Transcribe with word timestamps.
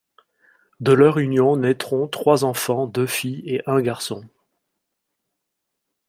De 0.79 0.93
leur 0.93 1.19
union 1.19 1.57
naîtront 1.57 2.07
trois 2.07 2.43
enfants, 2.43 2.87
deux 2.87 3.05
filles 3.05 3.43
et 3.45 3.61
un 3.67 3.79
garçon. 3.81 4.25